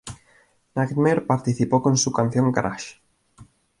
[0.73, 2.95] Nightmare participó con su canción Crash!